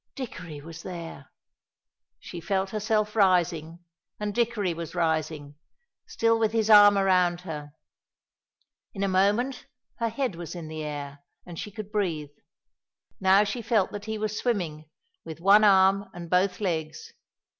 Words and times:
Dickory 0.15 0.61
was 0.61 0.81
there! 0.81 1.29
She 2.19 2.41
felt 2.41 2.71
herself 2.71 3.15
rising, 3.15 3.85
and 4.19 4.33
Dickory 4.33 4.73
was 4.73 4.95
rising, 4.95 5.57
still 6.07 6.39
with 6.39 6.53
his 6.53 6.71
arm 6.71 6.97
around 6.97 7.41
her. 7.41 7.73
In 8.95 9.03
a 9.03 9.07
moment 9.07 9.67
her 9.97 10.09
head 10.09 10.33
was 10.33 10.55
in 10.55 10.69
the 10.69 10.81
air, 10.83 11.19
and 11.45 11.59
she 11.59 11.69
could 11.69 11.91
breathe. 11.91 12.31
Now 13.19 13.43
she 13.43 13.61
felt 13.61 13.91
that 13.91 14.05
he 14.05 14.17
was 14.17 14.35
swimming, 14.35 14.89
with 15.23 15.39
one 15.39 15.63
arm 15.63 16.09
and 16.15 16.31
both 16.31 16.59
legs. 16.59 17.13